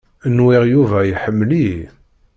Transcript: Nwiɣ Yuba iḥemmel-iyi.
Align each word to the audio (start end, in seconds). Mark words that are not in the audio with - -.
Nwiɣ 0.37 0.63
Yuba 0.71 0.99
iḥemmel-iyi. 1.05 1.83